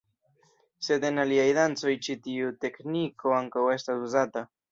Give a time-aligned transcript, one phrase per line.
[0.87, 4.47] Sed en aliaj dancoj ĉi tiu teĥniko ankaŭ estas uzata.